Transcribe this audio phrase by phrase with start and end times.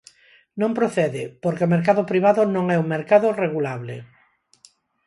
[0.61, 3.95] Non procede, porque o mercado privado non é un mercado regulable.